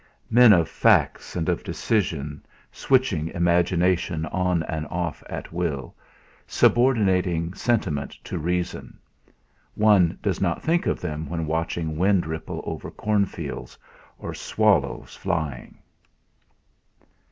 [0.31, 5.93] Men of facts and of decision switching imagination on and off at will,
[6.47, 8.97] subordinating sentiment to reason...
[9.75, 13.77] one does not think of them when watching wind ripple over cornfields,
[14.17, 15.77] or swallows flying.